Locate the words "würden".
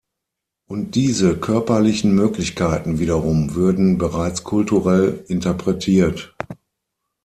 3.53-3.99